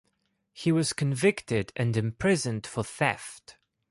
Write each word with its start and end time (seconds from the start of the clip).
He 0.51 0.71
was 0.71 0.93
convicted 0.93 1.71
and 1.75 1.95
imprisoned 1.95 2.65
for 2.65 2.83
theft. 2.83 3.59